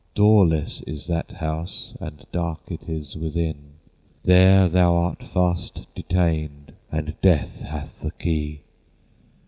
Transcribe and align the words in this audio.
Doorless 0.15 0.81
is 0.87 1.05
that 1.05 1.31
house, 1.33 1.93
And 1.99 2.25
dark 2.31 2.61
it 2.69 2.89
is 2.89 3.15
within; 3.15 3.73
There 4.23 4.67
thou 4.67 4.95
art 4.95 5.21
fast 5.21 5.85
detained 5.93 6.73
And 6.91 7.13
Death 7.21 7.61
hath 7.61 7.99
the 8.01 8.09
key. 8.09 8.61